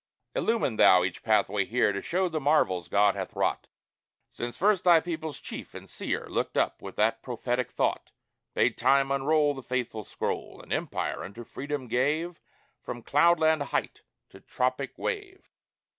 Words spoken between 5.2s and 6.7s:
chief and seer Looked